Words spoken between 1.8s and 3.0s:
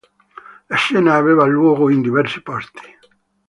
in diversi posti.